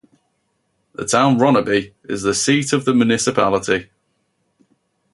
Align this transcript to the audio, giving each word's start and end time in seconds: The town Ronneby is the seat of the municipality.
The 0.95 1.05
town 1.05 1.37
Ronneby 1.37 1.93
is 2.05 2.23
the 2.23 2.33
seat 2.33 2.73
of 2.73 2.85
the 2.85 2.93
municipality. 2.95 3.91